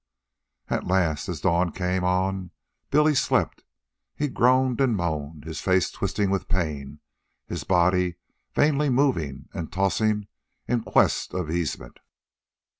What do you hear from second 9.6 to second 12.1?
tossing in quest of easement.